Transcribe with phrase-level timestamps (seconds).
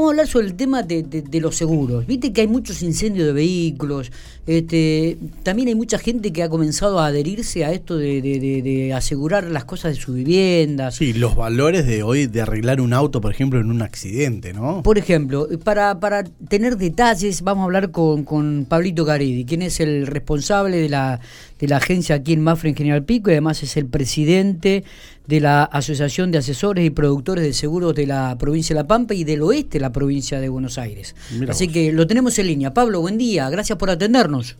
[0.00, 2.06] Vamos a hablar sobre el tema de, de, los seguros.
[2.06, 4.10] Viste que hay muchos incendios de vehículos.
[4.46, 9.44] Este, también hay mucha gente que ha comenzado a adherirse a esto de, de, asegurar
[9.44, 10.90] las cosas de su vivienda.
[10.90, 14.82] Sí, los valores de hoy de arreglar un auto, por ejemplo, en un accidente, ¿no?
[14.82, 19.80] Por ejemplo, para, para tener detalles, vamos a hablar con, con Pablito Garidi, quien es
[19.80, 21.20] el responsable de la,
[21.58, 24.82] de la agencia aquí en Mafra en General Pico y además es el presidente
[25.30, 29.14] de la Asociación de Asesores y Productores de Seguros de la provincia de La Pampa
[29.14, 31.14] y del oeste de la provincia de Buenos Aires.
[31.48, 32.74] Así que lo tenemos en línea.
[32.74, 34.58] Pablo, buen día, gracias por atendernos.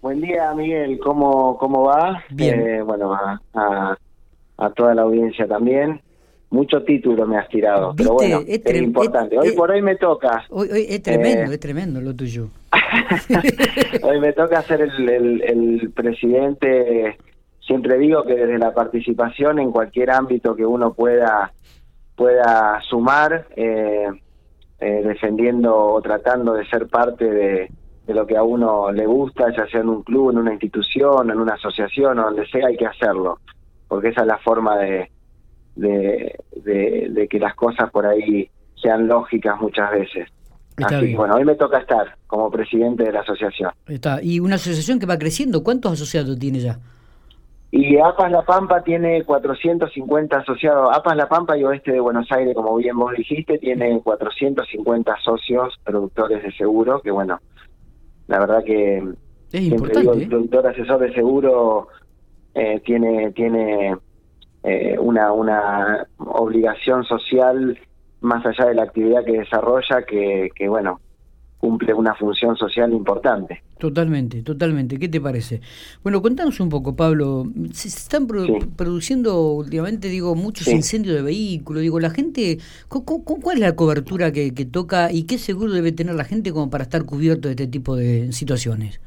[0.00, 2.24] Buen día, Miguel, ¿cómo, cómo va?
[2.30, 2.60] Bien.
[2.60, 3.96] Eh, bueno, a,
[4.58, 6.00] a, toda la audiencia también.
[6.50, 9.38] Mucho título me has tirado, pero bueno, es, importante.
[9.38, 10.44] Hoy por hoy me toca.
[10.50, 12.48] Hoy, es tremendo, eh, es tremendo lo tuyo.
[14.02, 17.16] hoy me toca ser el, el, el presidente
[17.66, 21.52] siempre digo que desde la participación en cualquier ámbito que uno pueda
[22.16, 24.08] pueda sumar eh,
[24.78, 27.70] eh, defendiendo o tratando de ser parte de,
[28.08, 31.38] lo que a uno le gusta ya sea en un club en una institución en
[31.38, 33.38] una asociación o donde sea hay que hacerlo
[33.88, 35.10] porque esa es la forma de
[35.74, 40.28] de, de, que las cosas por ahí sean lógicas muchas veces
[40.76, 43.70] Así bueno, hoy me toca estar como presidente de la asociación.
[43.86, 44.22] Está.
[44.22, 46.78] Y una asociación que va creciendo, ¿cuántos asociados tiene ya?
[47.74, 50.94] Y APAS La Pampa tiene 450 asociados.
[50.94, 55.80] APAS La Pampa y Oeste de Buenos Aires, como bien vos dijiste, tiene 450 socios
[55.82, 57.40] productores de seguro, que bueno,
[58.26, 59.02] la verdad que
[59.48, 60.26] siempre digo, el ¿eh?
[60.26, 61.88] productor asesor de seguro
[62.54, 63.96] eh, tiene, tiene
[64.64, 67.78] eh, una, una obligación social
[68.20, 71.00] más allá de la actividad que desarrolla, que, que bueno,
[71.62, 73.62] cumple una función social importante.
[73.78, 74.98] Totalmente, totalmente.
[74.98, 75.60] ¿Qué te parece?
[76.02, 77.46] Bueno, contanos un poco, Pablo.
[77.72, 81.82] Se están produciendo últimamente, digo, muchos incendios de vehículos.
[81.82, 86.16] Digo, la gente, ¿cuál es la cobertura que, que toca y qué seguro debe tener
[86.16, 89.00] la gente como para estar cubierto de este tipo de situaciones?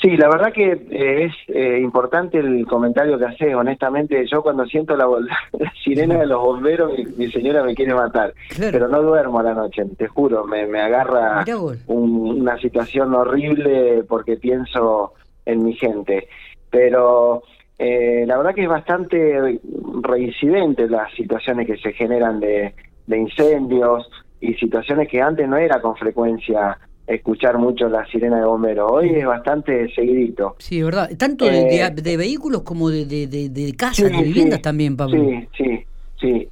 [0.00, 3.54] Sí, la verdad que eh, es eh, importante el comentario que haces.
[3.54, 5.06] Honestamente, yo cuando siento la,
[5.84, 8.32] sirena de los bomberos, mi, señora me quiere matar.
[8.58, 10.44] Pero no duermo a la noche, te juro.
[10.44, 11.44] Me, me agarra
[11.86, 15.12] una situación horrible porque pienso
[15.44, 16.28] en mi gente.
[16.70, 17.42] Pero
[17.78, 19.60] eh, la verdad que es bastante
[20.02, 22.74] reincidente las situaciones que se generan de,
[23.06, 24.08] de incendios
[24.40, 26.78] y situaciones que antes no era con frecuencia
[27.10, 28.90] escuchar mucho la sirena de bomberos.
[28.90, 30.54] Hoy es bastante seguidito.
[30.58, 31.10] Sí, verdad.
[31.18, 35.16] Tanto de, eh, vehículos como de, de, casas, de viviendas también, Pablo.
[35.16, 35.84] Sí, sí,
[36.20, 36.48] sí.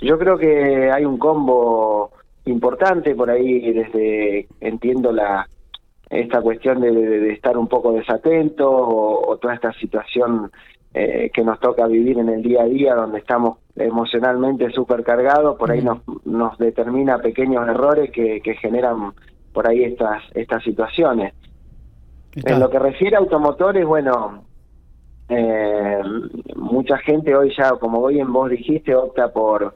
[0.00, 2.10] Yo creo que hay un combo
[2.44, 5.48] importante por ahí desde, entiendo la
[6.10, 10.50] esta cuestión de, estar un poco desatento o, toda esta situación
[10.92, 15.70] eh, que nos toca vivir en el día a día donde estamos emocionalmente supercargados, por
[15.70, 19.14] ahí nos, nos determina pequeños errores que, que generan
[19.52, 21.34] por ahí estas estas situaciones.
[22.34, 24.44] En lo que refiere a automotores, bueno,
[25.28, 26.00] eh,
[26.56, 29.74] mucha gente hoy ya, como hoy en vos dijiste, opta por,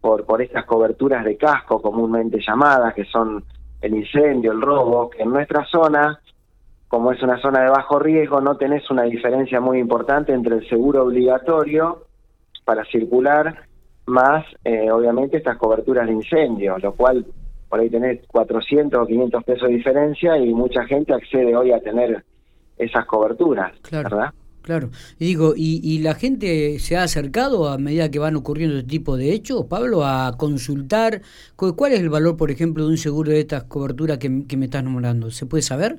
[0.00, 3.44] por, por estas coberturas de casco comúnmente llamadas, que son
[3.80, 6.20] el incendio, el robo, que en nuestra zona,
[6.88, 10.68] como es una zona de bajo riesgo, no tenés una diferencia muy importante entre el
[10.68, 12.06] seguro obligatorio
[12.64, 13.66] para circular
[14.06, 17.24] más, eh, obviamente, estas coberturas de incendio, lo cual
[17.72, 21.80] por ahí tenés 400 o 500 pesos de diferencia y mucha gente accede hoy a
[21.80, 22.22] tener
[22.76, 24.34] esas coberturas, ¿verdad?
[24.60, 28.90] Claro, y digo, ¿y, la gente se ha acercado a medida que van ocurriendo este
[28.90, 31.22] tipo de hechos, Pablo, a consultar
[31.56, 34.84] cuál es el valor, por ejemplo, de un seguro de estas coberturas que, me estás
[34.84, 35.30] nombrando?
[35.30, 35.96] ¿Se puede saber?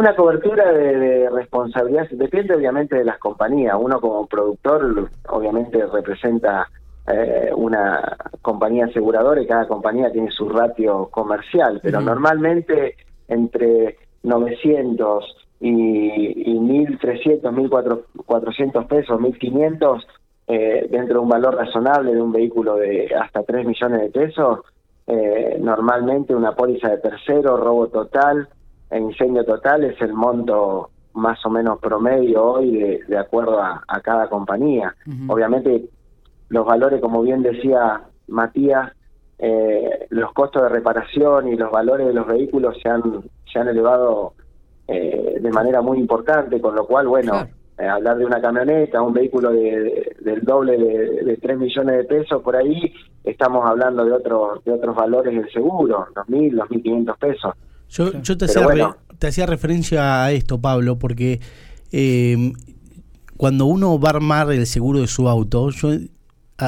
[0.00, 3.76] Una cobertura de, de, responsabilidad depende obviamente de las compañías.
[3.78, 6.68] Uno como productor obviamente representa
[7.06, 12.96] eh, una compañía aseguradora y cada compañía tiene su ratio comercial, pero normalmente
[13.28, 20.04] entre 900 y, y 1.300, 1.400 pesos, 1.500,
[20.46, 24.60] eh, dentro de un valor razonable de un vehículo de hasta 3 millones de pesos,
[25.06, 28.48] eh, normalmente una póliza de tercero, robo total
[28.90, 34.28] e incendio total es el monto más o menos promedio hoy de, acuerdo a, cada
[34.28, 34.94] compañía.
[35.28, 35.84] Obviamente
[36.48, 38.92] los valores, como bien decía Matías,
[39.38, 43.02] eh, los costos de reparación y los valores de los vehículos se han,
[43.52, 44.34] se han elevado
[44.86, 47.46] eh, de manera muy importante, con lo cual, bueno,
[47.76, 52.04] eh, hablar de una camioneta, un vehículo de, del doble de, de 3 millones de
[52.04, 52.94] pesos por ahí,
[53.24, 57.52] estamos hablando de, otros de otros valores del seguro, 2.000, 2.500 pesos.
[57.88, 61.40] Yo, yo te, hacía te hacía referencia a esto, Pablo, porque
[63.36, 65.90] cuando uno va a armar el seguro de su auto, yo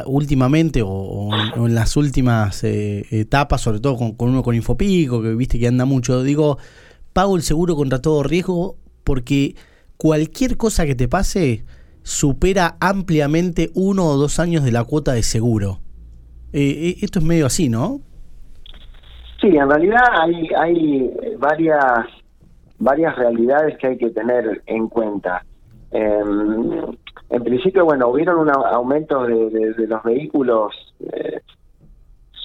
[0.06, 5.34] últimamente o, en, las últimas eh, etapas, sobre todo con, con, uno con Infopico, que
[5.34, 6.58] viste que anda mucho, digo,
[7.12, 9.54] pago el seguro contra todo riesgo porque
[9.96, 11.64] cualquier cosa que te pase
[12.02, 15.78] supera ampliamente uno o dos años de la cuota de seguro.
[16.52, 18.00] Eh, esto es medio así, ¿no?
[19.40, 21.84] Sí, en realidad hay, hay varias,
[22.78, 25.45] varias realidades que hay que tener en cuenta.
[25.96, 26.96] Em,
[27.30, 31.40] en principio, bueno, hubieron un aumento de, los vehículos, eh,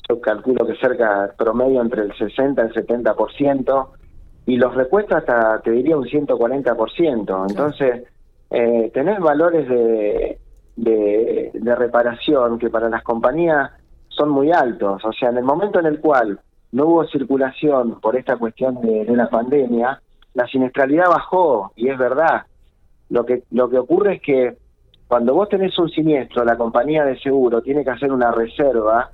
[0.07, 3.89] yo calculo que cerca, promedio entre el 60 y el 70%,
[4.45, 7.45] y los repuestos hasta, te diría, un 140%.
[7.49, 8.03] Entonces,
[8.49, 10.39] eh, tener valores de,
[10.77, 13.71] de, de reparación que para las compañías
[14.07, 15.03] son muy altos.
[15.03, 16.39] O sea, en el momento en el cual
[16.71, 20.01] no hubo circulación por esta cuestión de, la pandemia,
[20.33, 22.43] la siniestralidad bajó, y es verdad.
[23.11, 24.57] Lo que, lo que ocurre es que
[25.07, 29.11] cuando vos tenés un siniestro, la compañía de seguro tiene que hacer una reserva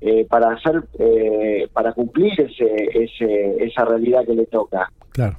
[0.00, 4.88] eh, para hacer eh, para cumplir ese, ese, esa realidad que le toca.
[5.10, 5.36] Claro.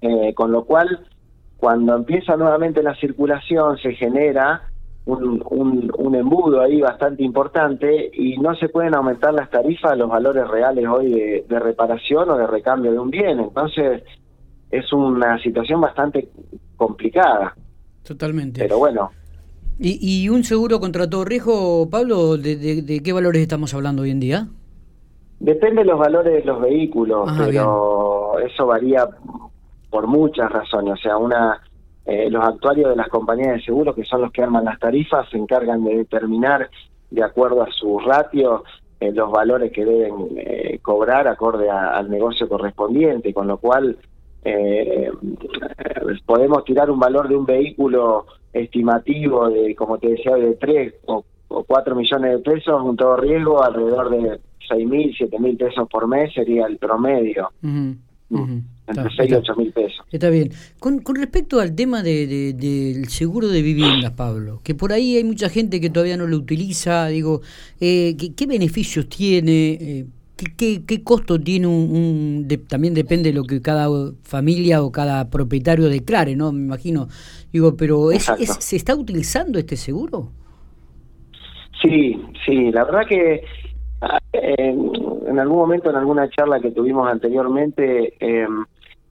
[0.00, 1.06] Eh, con lo cual,
[1.56, 4.62] cuando empieza nuevamente la circulación, se genera
[5.04, 10.08] un, un, embudo ahí bastante importante y no se pueden aumentar las tarifas a los
[10.08, 13.38] valores reales hoy de, reparación o de recambio de un bien.
[13.38, 14.02] Entonces
[14.70, 16.28] es una situación bastante
[16.80, 17.54] complicada.
[18.02, 18.62] Totalmente.
[18.62, 19.10] Pero bueno.
[19.78, 24.10] ¿Y, y un seguro contra todo riesgo, Pablo, de, de, qué valores estamos hablando hoy
[24.10, 24.48] en día?
[25.38, 29.06] Depende de los valores de los vehículos, pero eso varía
[29.90, 30.94] por muchas razones.
[30.94, 31.60] O sea, una
[32.06, 35.28] eh, los actuarios de las compañías de seguros, que son los que arman las tarifas,
[35.30, 36.70] se encargan de determinar,
[37.10, 38.64] de acuerdo a su ratio,
[39.00, 43.96] eh, los valores que deben eh, cobrar acorde al negocio correspondiente, con lo cual
[46.26, 51.24] podemos tirar un valor de un vehículo estimativo de, como te decía, de 3 o,
[51.48, 56.06] 4 millones de pesos, un todo riesgo, alrededor de 6 mil, 7 mil pesos por
[56.06, 57.50] mes sería el promedio
[58.30, 60.06] entre 6 y 8 mil pesos.
[60.10, 60.50] Está bien.
[60.78, 65.24] Con, con respecto al tema de, del seguro de viviendas, Pablo, que por ahí hay
[65.24, 67.40] mucha gente que todavía no lo utiliza, digo,
[67.80, 69.72] eh, ¿qué, beneficios tiene?
[69.72, 70.06] Eh,
[70.56, 73.88] ¿qué, qué, costo tiene un, también depende de lo que cada
[74.22, 76.52] familia o cada propietario declare, ¿no?
[76.52, 77.08] Me imagino.
[77.52, 80.30] Digo, pero es, ¿se está utilizando este seguro?
[81.82, 83.42] Sí, sí, la verdad que
[84.32, 88.46] en algún momento, en alguna charla que tuvimos anteriormente, eh,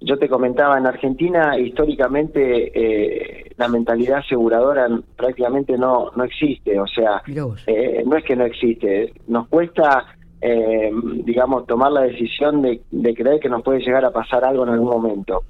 [0.02, 4.88] yo te comentaba, en Argentina históricamente eh, la mentalidad aseguradora
[5.18, 7.22] prácticamente no, no existe, o sea,
[7.68, 10.06] eh, no es que no existe, nos cuesta,
[10.41, 10.91] eh,
[11.24, 12.81] digamos, tomar la decisión de,
[13.13, 15.44] creer que nos puede llegar a pasar algo en algún momento.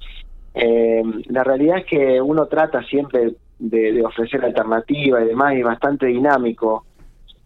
[0.54, 6.84] la realidad es que uno trata siempre de, ofrecer alternativa y demás, y bastante dinámico.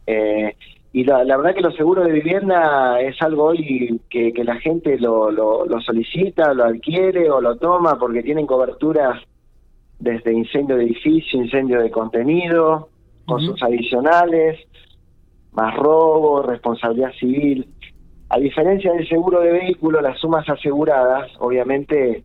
[0.06, 0.54] Eh,
[0.92, 5.30] y la, verdad que los seguros de vivienda es algo hoy que, la gente lo,
[5.30, 9.20] lo, solicita, lo adquiere o lo toma porque tienen coberturas
[9.98, 12.88] desde incendio de edificio, incendio de contenido,
[13.26, 14.60] con sus adicionales,
[15.54, 17.68] más robo, responsabilidad civil.
[18.28, 22.24] A diferencia del seguro de vehículo, las sumas aseguradas obviamente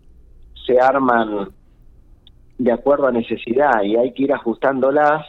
[0.65, 1.49] se arman
[2.57, 5.25] de acuerdo a necesidad y hay que ir ajustándolas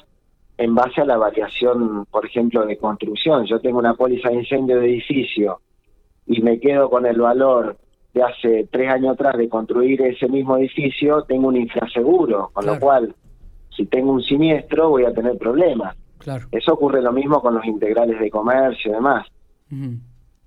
[0.58, 3.46] en base a la variación, por ejemplo, de construcción.
[3.46, 5.60] Yo tengo una póliza de incendio de edificio
[6.26, 7.76] y me quedo con el valor
[8.12, 12.78] de hace tres años atrás de construir ese mismo edificio, tengo un infraseguro, con lo
[12.78, 13.14] cual,
[13.74, 15.96] si tengo un siniestro, voy a tener problemas.
[16.20, 16.46] Claro.
[16.52, 19.26] Eso ocurre lo mismo con los integrales de comercio y demás.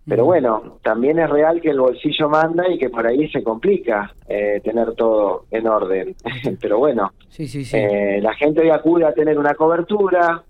[0.05, 4.13] Pero bueno, también es real que el bolsillo manda y que por ahí se complica
[4.27, 6.15] eh, tener todo en orden.
[6.61, 7.77] Pero bueno, sí, sí, sí.
[7.77, 10.43] Eh, la gente hoy acude a tener una cobertura,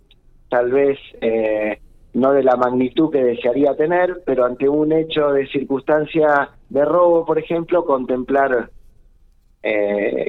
[0.50, 1.80] tal vez eh,
[2.14, 7.26] no de la magnitud que desearía tener, pero ante un hecho de circunstancia de robo,
[7.26, 8.70] por ejemplo, contemplar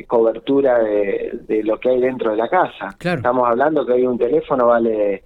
[0.07, 2.97] cobertura de, de, lo que hay dentro de la casa.
[2.99, 5.25] Estamos hablando que hoy un teléfono vale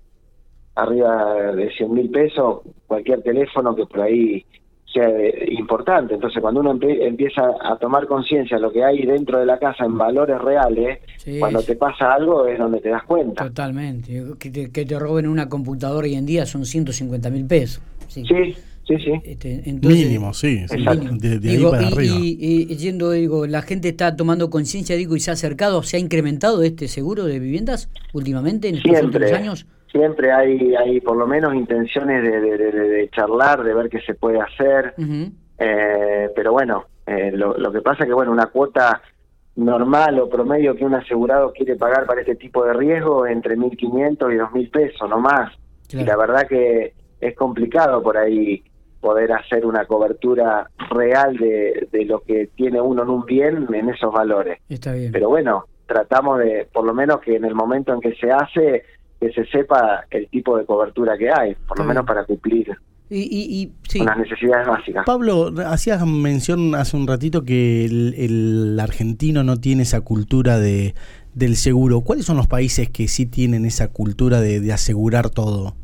[0.75, 4.45] arriba de 100 mil pesos cualquier teléfono que por ahí
[4.93, 5.09] sea
[5.51, 6.15] importante.
[6.15, 9.85] Entonces, cuando uno empieza a tomar conciencia de lo que hay dentro de la casa
[9.85, 11.01] en valores reales,
[11.39, 13.45] cuando te pasa algo es donde te das cuenta.
[13.45, 14.25] Totalmente.
[14.39, 17.83] Que te, que te roben una computadora hoy en día son 150 mil pesos.
[18.09, 18.25] Sí.
[18.25, 18.57] sí.
[18.89, 20.65] Sí, Este, Mínimo, sí.
[20.67, 22.17] De, ahí para arriba.
[22.21, 26.01] Y, yendo, digo, la gente está tomando conciencia, digo, y se ha acercado, ¿se ha
[26.01, 29.67] incrementado este seguro de viviendas últimamente en estos últimos años?
[29.91, 34.39] siempre hay, hay por lo menos intenciones de, de, charlar, de ver qué se puede
[34.39, 34.95] hacer,
[35.59, 39.01] eh, pero bueno, eh, lo, lo, que pasa es que bueno, una cuota
[39.57, 44.35] normal o promedio que un asegurado quiere pagar para este tipo de riesgo entre 1.500
[44.35, 45.53] y 2.000 pesos, no más.
[45.91, 48.63] Y la verdad que es complicado por ahí
[49.01, 53.89] poder hacer una cobertura real de, de lo que tiene uno en un bien en
[53.89, 54.61] esos valores.
[54.69, 55.13] Está bien.
[55.13, 58.85] Pero bueno, tratamos de, por lo menos que en el momento en que se hace,
[59.21, 62.77] que se sepa el tipo de cobertura que hay, por lo menos para cumplir
[63.11, 65.05] y, y, las necesidades básicas.
[65.07, 70.95] Pablo, hacías mención hace un ratito que el, argentino no tiene esa cultura de
[71.35, 72.01] del seguro.
[72.01, 75.77] ¿Cuáles son los países que sí tienen esa cultura de, asegurar todo?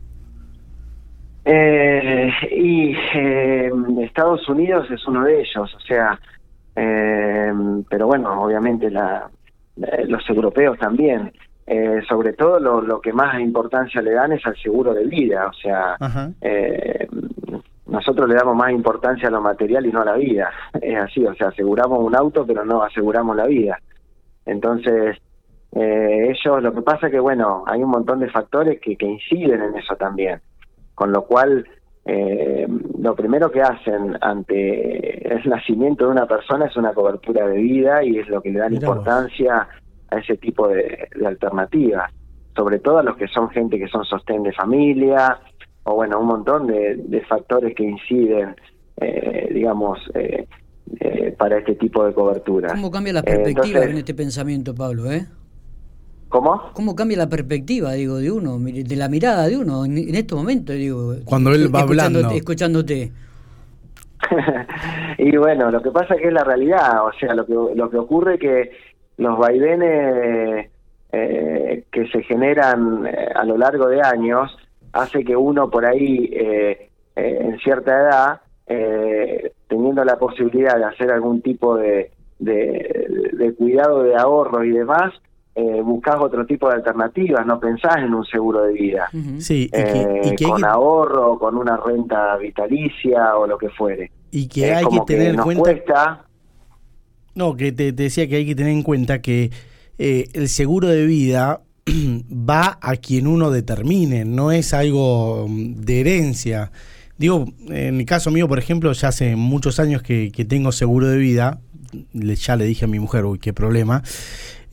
[1.45, 3.71] Eh, y eh,
[4.01, 6.19] Estados Unidos es uno de ellos, o sea,
[6.75, 7.53] eh,
[7.89, 9.29] pero bueno, obviamente la,
[10.07, 11.33] los europeos también.
[11.67, 15.47] Eh, sobre todo lo, lo, que más importancia le dan es al seguro de vida,
[15.47, 15.97] o sea,
[16.43, 17.09] eh,
[17.87, 20.51] nosotros le damos más importancia a lo material y no a la vida,
[20.83, 23.79] es así, o sea, aseguramos un auto pero no aseguramos la vida.
[24.45, 25.17] Entonces,
[25.73, 29.07] eh, ellos, lo que pasa es que, bueno, hay un montón de factores que, que
[29.07, 30.43] inciden en eso también,
[30.95, 31.67] con lo cual
[32.05, 32.67] eh,
[32.99, 38.05] lo primero que hacen ante el nacimiento de una persona es una cobertura de vida
[38.05, 39.69] y es lo que le dan importancia
[40.11, 42.13] a ese tipo de, alternativas,
[42.55, 45.39] sobre todo a los que son gente que son sostén de familia,
[45.85, 48.55] o bueno, un montón de, factores que inciden,
[49.01, 50.47] eh, digamos, eh,
[51.01, 52.69] eh, para este tipo de cobertura.
[52.69, 55.11] ¿Cómo cambia la perspectiva en este pensamiento, Pablo?
[55.11, 55.27] ¿eh?
[56.35, 56.63] ¿Cómo?
[56.73, 60.37] ¿Cómo cambia la perspectiva, digo, de uno, de la mirada de uno en, en estos
[60.37, 61.15] momentos, digo?
[61.25, 62.29] Cuando él va hablando.
[62.29, 63.13] Escuchándote.
[65.19, 67.89] y bueno, lo que pasa es que es la realidad, o sea, lo que, lo
[67.89, 68.73] que ocurre que
[69.17, 70.71] los vaivenes
[71.13, 74.59] eh, que se generan eh, a lo largo de años
[74.93, 78.41] hace que uno por ahí eh, en cierta edad
[79.69, 82.11] teniendo la posibilidad de hacer algún tipo de,
[82.41, 85.13] de, cuidado de ahorro y demás
[85.55, 89.09] eh, buscas otro tipo de alternativas, no pensás en un seguro de vida.
[89.39, 89.71] Sí,
[90.45, 94.11] con ahorro, con una renta vitalicia o lo que fuere.
[94.31, 96.25] Y que hay que tener en cuenta.
[97.35, 99.51] No, que te, decía que hay que tener en cuenta que
[99.99, 106.01] eh, el seguro de vida va a quien uno determine, no es algo mm, de
[106.01, 106.73] herencia.
[107.17, 111.17] Digo, en el caso mío, por ejemplo, ya hace muchos años que, tengo seguro de
[111.17, 111.61] vida,
[112.13, 114.03] ya le dije a mi mujer, uy, qué problema,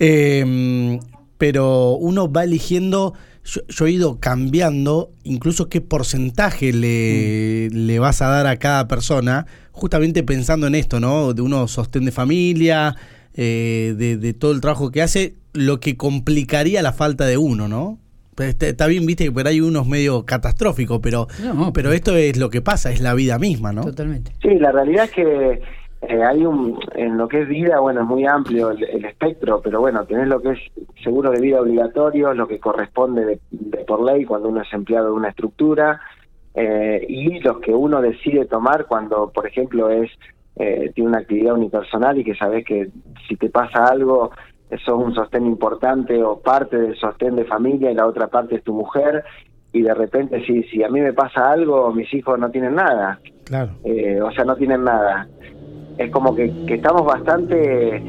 [0.02, 1.00] em,
[1.38, 7.86] pero uno va eligiendo, yo, he ido cambiando incluso qué porcentaje le, mm.
[7.88, 11.34] le vas a dar a cada persona, justamente pensando en esto, ¿no?
[11.34, 12.96] De uno sostén de familia,
[13.34, 17.98] eh, de, todo el trabajo que hace, lo que complicaría la falta de uno, ¿no?
[18.36, 21.28] Pues, está, bien, viste que por ahí uno es medio catastrófico, pero,
[21.74, 23.84] pero esto es lo que pasa, es la vida misma, ¿no?
[23.84, 24.34] Totalmente.
[24.42, 25.62] Sí, la realidad es que
[26.02, 29.82] eh, hay un, en lo que es vida, bueno, es muy amplio el, espectro, pero
[29.82, 30.60] bueno, tenés lo que es
[31.04, 35.14] seguro de vida obligatorio, lo que corresponde de por ley cuando uno es empleado de
[35.14, 36.02] una estructura,
[36.56, 40.10] eh, y los que uno decide tomar cuando, por ejemplo, es
[40.56, 42.90] eh, tiene una actividad unipersonal y que sabes que
[43.28, 44.32] si te pasa algo,
[44.70, 48.56] eso es un sostén importante o parte del sostén de familia y la otra parte
[48.56, 49.24] es tu mujer
[49.72, 53.20] y de repente si, si a mí me pasa algo, mis hijos no tienen nada.
[53.46, 53.72] Claro.
[53.84, 55.28] Eh, o sea, no tienen nada.
[55.98, 58.02] Es como que, que estamos bastante,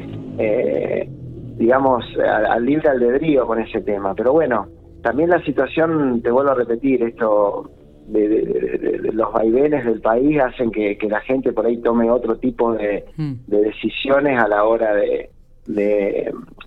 [1.57, 4.13] digamos, al, al libre albedrío con ese tema.
[4.15, 4.67] Pero bueno,
[5.01, 7.69] también la situación, te vuelvo a repetir, esto
[8.07, 13.05] de, los vaivenes del país hacen que, la gente por ahí tome otro tipo de,
[13.17, 13.33] hmm.
[13.47, 15.29] decisiones a la hora de,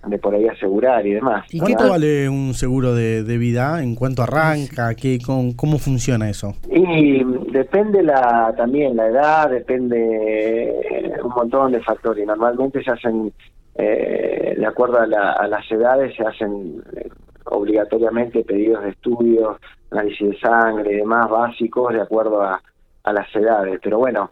[0.09, 1.45] de, por ahí asegurar y demás.
[1.51, 3.83] ¿Y qué vale un seguro de, vida?
[3.83, 4.95] ¿En cuánto arranca?
[4.95, 6.55] ¿Qué, ¿Cómo funciona eso?
[6.71, 12.25] Y depende la también la edad, depende un montón de factores.
[12.25, 13.31] Normalmente se hacen,
[13.75, 17.09] eh, de acuerdo a, a las edades, se hacen eh,
[17.49, 19.57] obligatoriamente pedidos de estudios,
[19.91, 22.61] análisis de sangre y demás básicos de acuerdo a,
[23.05, 23.79] las edades.
[23.81, 24.31] Pero bueno,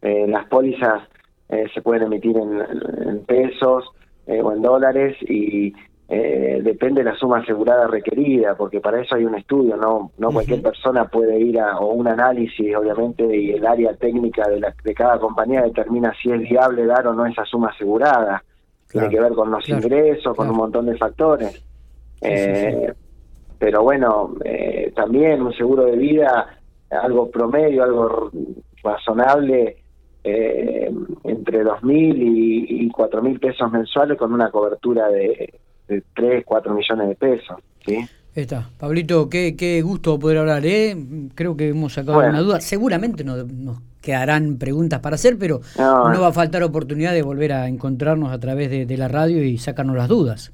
[0.00, 1.02] eh, las pólizas
[1.48, 5.72] eh, se pueden emitir en, pesos eh, o en dólares y
[6.08, 10.60] depende de la suma asegurada requerida, porque para eso hay un estudio, no no cualquier
[10.60, 14.94] persona puede ir a o un análisis, obviamente, y el área técnica de, la, de
[14.94, 18.42] cada compañía determina si es viable dar o no esa suma asegurada.
[18.90, 21.64] Tiene que ver con los ingresos, con un montón de factores.
[22.20, 22.92] Eh,
[23.58, 26.58] pero bueno, eh, también un seguro de vida,
[26.90, 28.30] algo promedio, algo
[28.82, 29.76] razonable,
[30.24, 30.92] eh,
[31.24, 35.52] entre 2.000 y, y 4.000 pesos mensuales con una cobertura de,
[35.88, 37.56] de 3, 4 millones de pesos.
[37.84, 37.98] ¿sí?
[38.34, 38.70] Está.
[38.78, 40.96] Pablito, qué, qué gusto poder hablar, ¿eh?
[41.34, 42.60] Creo que hemos sacado una duda.
[42.60, 47.52] Seguramente nos, nos quedarán preguntas para hacer, pero no, va a faltar oportunidad de volver
[47.52, 50.52] a encontrarnos a través de, la radio y sacarnos las dudas.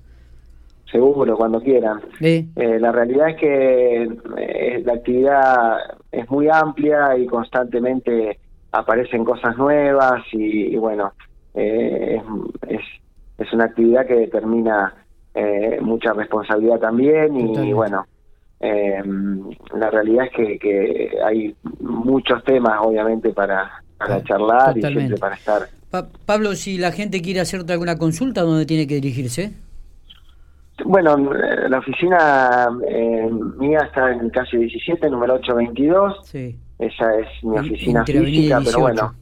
[0.91, 2.01] Seguro, cuando quieran.
[2.21, 2.47] Eh,
[2.81, 4.03] la realidad es que
[4.39, 5.77] eh, la actividad
[6.11, 8.39] es muy amplia y constantemente
[8.73, 11.13] aparecen cosas nuevas y, bueno,
[11.55, 12.21] eh,
[12.69, 12.81] es,
[13.39, 14.95] es, una actividad que determina
[15.81, 18.05] mucha responsabilidad también y, bueno,
[18.61, 19.01] eh,
[19.75, 25.35] la realidad es que, que, hay muchos temas, obviamente, para, para charlar y siempre para
[25.37, 25.63] estar.
[26.27, 29.53] Pablo, si la gente quiere hacerte alguna consulta, ¿dónde tiene que dirigirse?
[30.85, 31.17] Bueno,
[31.69, 36.27] la oficina eh, mía está en calle 17, número 822.
[36.27, 36.57] Sí.
[36.79, 39.15] Esa es mi oficina física, pero bueno,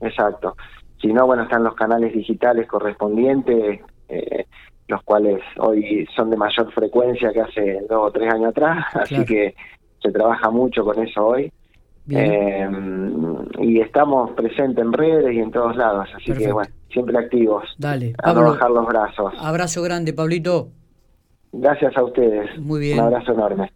[0.00, 0.56] exacto.
[1.00, 3.80] Si no, bueno, están los canales digitales correspondientes.
[4.08, 4.46] Eh,
[4.88, 9.24] los cuales hoy son de mayor frecuencia que hace dos o tres años atrás, así
[9.24, 9.54] que
[10.00, 11.52] se trabaja mucho con eso hoy.
[12.10, 12.68] Eh,
[13.60, 17.64] y estamos presentes en redes y en todos lados, así que bueno, siempre activos.
[17.78, 19.32] Dale, a bajar los brazos.
[19.38, 20.68] Abrazo grande, Pablito.
[21.52, 22.58] Gracias a ustedes.
[22.58, 22.98] Muy bien.
[22.98, 23.72] Un abrazo enorme.